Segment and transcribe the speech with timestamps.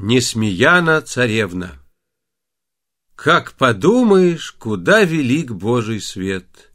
[0.00, 1.72] Несмеяна царевна
[3.16, 6.70] Как подумаешь, куда велик Божий свет!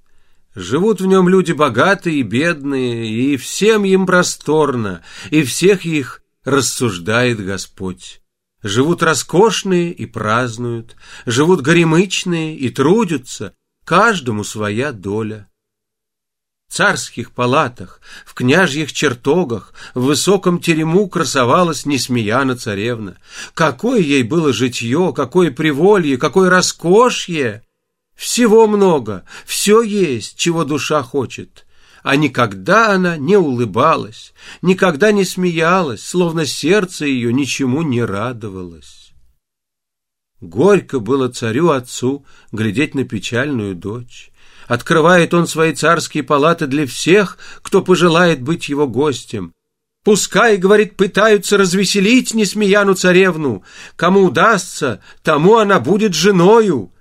[0.55, 7.39] Живут в нем люди богатые и бедные, и всем им просторно, и всех их рассуждает
[7.39, 8.21] Господь.
[8.61, 13.55] Живут роскошные и празднуют, живут горемычные и трудятся,
[13.85, 15.47] каждому своя доля
[16.73, 23.17] царских палатах, в княжьих чертогах, в высоком терему красовалась Несмеяна царевна.
[23.53, 27.61] Какое ей было житье, какое приволье, какое роскошье!
[28.15, 31.65] Всего много, все есть, чего душа хочет.
[32.01, 39.13] А никогда она не улыбалась, никогда не смеялась, словно сердце ее ничему не радовалось.
[40.41, 44.32] Горько было царю-отцу глядеть на печальную дочь.
[44.67, 49.53] Открывает он свои царские палаты для всех, кто пожелает быть его гостем.
[50.03, 53.63] Пускай, говорит, пытаются развеселить Несмеяну царевну.
[53.95, 56.91] Кому удастся, тому она будет женою.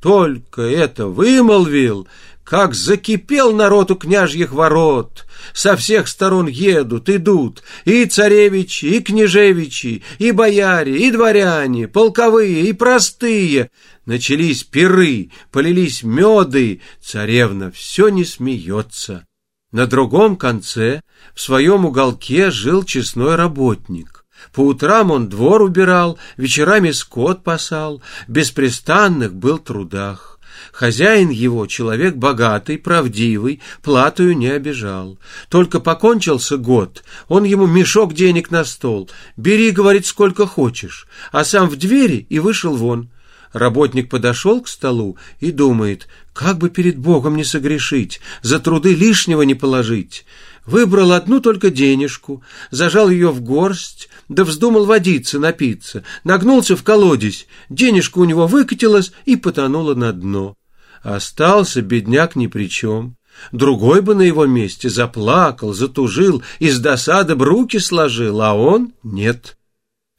[0.00, 2.08] Только это вымолвил,
[2.44, 5.26] как закипел народ у княжьих ворот.
[5.52, 12.72] Со всех сторон едут, идут и царевичи, и княжевичи, и бояре, и дворяне, полковые, и
[12.72, 13.70] простые.
[14.06, 19.26] Начались пиры, полились меды, царевна все не смеется.
[19.70, 21.00] На другом конце,
[21.34, 24.26] в своем уголке, жил честной работник.
[24.52, 30.31] По утрам он двор убирал, вечерами скот пасал, беспрестанных был трудах.
[30.70, 35.18] Хозяин его, человек богатый, правдивый, платою не обижал.
[35.48, 39.10] Только покончился год, он ему мешок денег на стол.
[39.36, 43.08] «Бери,— говорит,— сколько хочешь», а сам в двери и вышел вон.
[43.52, 49.42] Работник подошел к столу и думает, как бы перед Богом не согрешить, за труды лишнего
[49.42, 50.24] не положить.
[50.64, 57.46] Выбрал одну только денежку, зажал ее в горсть, да вздумал водиться, напиться, нагнулся в колодец,
[57.68, 60.56] денежка у него выкатилась и потонула на дно.
[61.02, 63.16] Остался бедняк ни при чем.
[63.50, 69.56] Другой бы на его месте заплакал, затужил, из досады б руки сложил, а он нет.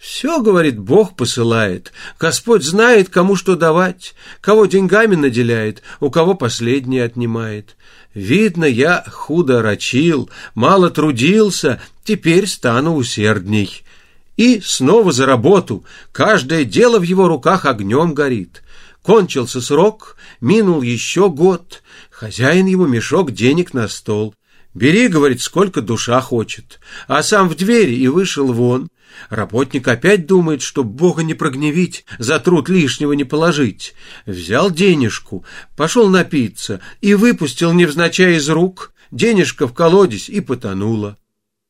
[0.03, 1.93] Все, говорит, Бог посылает.
[2.19, 7.77] Господь знает, кому что давать, кого деньгами наделяет, у кого последнее отнимает.
[8.13, 13.83] Видно, я худо рачил, мало трудился, теперь стану усердней.
[14.35, 15.85] И снова за работу.
[16.11, 18.61] Каждое дело в его руках огнем горит.
[19.03, 21.81] Кончился срок, минул еще год.
[22.11, 24.35] Хозяин ему мешок денег на стол.
[24.73, 26.79] «Бери,— говорит,— сколько душа хочет».
[27.07, 28.89] А сам в двери и вышел вон.
[29.29, 33.93] Работник опять думает, что Бога не прогневить, за труд лишнего не положить.
[34.25, 38.93] Взял денежку, пошел напиться и выпустил невзначай из рук.
[39.11, 41.17] Денежка в колодец и потонула.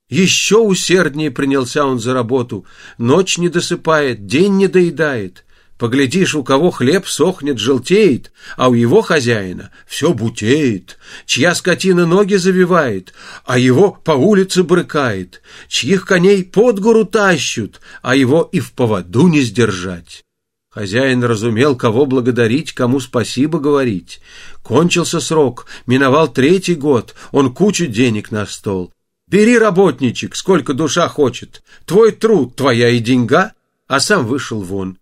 [0.10, 2.66] Еще усерднее принялся он за работу.
[2.98, 5.46] Ночь не досыпает, день не доедает.
[5.84, 12.36] Поглядишь, у кого хлеб сохнет, желтеет, а у его хозяина все бутеет, чья скотина ноги
[12.36, 13.14] завивает,
[13.44, 19.28] а его по улице брыкает, чьих коней под гору тащут, а его и в поводу
[19.28, 20.24] не сдержать.
[20.70, 24.22] Хозяин разумел, кого благодарить, кому спасибо говорить.
[24.62, 28.94] Кончился срок, миновал третий год, он кучу денег на стол.
[29.28, 33.52] Бери, работничек, сколько душа хочет, твой труд, твоя и деньга,
[33.90, 34.98] а сам вышел вон.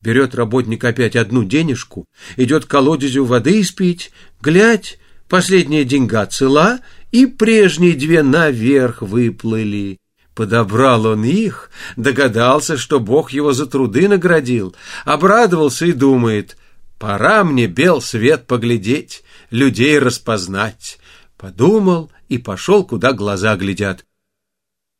[0.00, 4.98] Берет работник опять одну денежку, идет к колодезю воды испить, глядь,
[5.28, 9.98] последняя деньга цела, и прежние две наверх выплыли.
[10.34, 16.56] Подобрал он их, догадался, что Бог его за труды наградил, обрадовался и думает,
[17.00, 21.00] пора мне бел свет поглядеть, людей распознать.
[21.36, 24.04] Подумал и пошел, куда глаза глядят.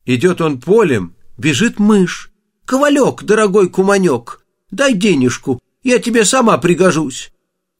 [0.05, 2.31] Идет он полем, бежит мышь.
[2.65, 7.31] «Ковалек, дорогой куманек, Дай денежку, я тебе сама пригожусь.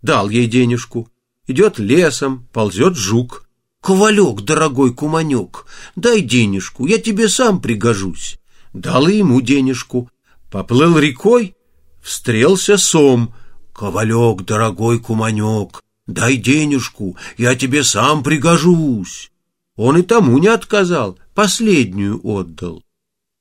[0.01, 1.09] Дал ей денежку.
[1.47, 3.47] Идет лесом, ползет жук.
[3.81, 8.37] Ковалек, дорогой куманек, дай денежку, я тебе сам пригожусь.
[8.73, 10.09] Дал ему денежку.
[10.51, 11.55] Поплыл рекой,
[12.01, 13.33] встрелся сом.
[13.73, 19.31] Ковалек, дорогой куманек, дай денежку, я тебе сам пригожусь.
[19.77, 22.83] Он и тому не отказал, последнюю отдал.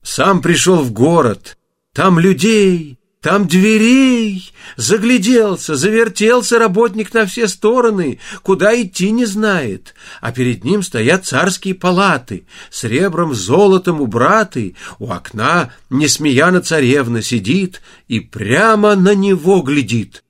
[0.02, 1.58] Сам пришел в город,
[1.92, 4.52] там людей, там дверей!
[4.76, 9.94] Загляделся, завертелся работник на все стороны, куда идти не знает.
[10.20, 14.76] А перед ним стоят царские палаты, с ребром, золотом убраты.
[15.00, 20.22] У окна несмеяна царевна сидит и прямо на него глядит.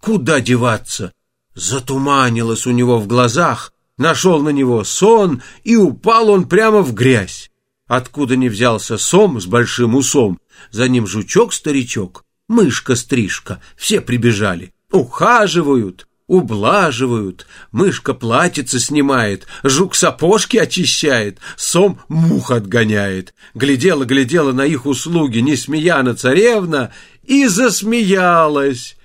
[0.00, 1.12] Куда деваться?
[1.56, 7.50] Затуманилось у него в глазах, нашел на него сон, и упал он прямо в грязь.
[7.88, 10.38] Откуда ни взялся сом с большим усом,
[10.70, 22.00] за ним жучок-старичок, мышка-стрижка, все прибежали, ухаживают, ублаживают, мышка платьице снимает, жук сапожки очищает, сом
[22.08, 23.34] мух отгоняет.
[23.54, 26.92] Глядела-глядела на их услуги Несмеяна царевна
[27.24, 28.96] и засмеялась.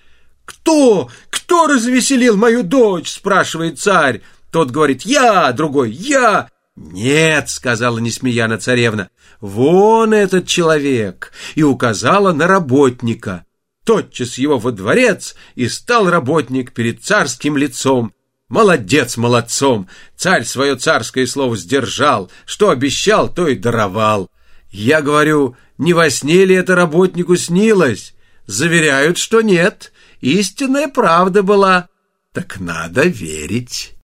[0.45, 1.09] «Кто?
[1.29, 4.21] Кто развеселил мою дочь?»— спрашивает царь.
[4.51, 6.49] Тот говорит «Я», другой «Я».
[6.81, 9.09] «Нет»,— сказала Несмеяна царевна,—
[9.41, 13.45] «вон этот человек», и указала на работника.
[13.85, 18.13] Тотчас его во дворец, и стал работник перед царским лицом.
[18.49, 19.87] Молодец молодцом!
[20.15, 24.29] Царь свое царское слово сдержал, что обещал, то и даровал.
[24.71, 28.13] Я говорю, не во сне ли это работнику снилось?
[28.47, 31.89] Заверяют, что нет, истинная правда была.
[32.33, 34.00] Так надо верить».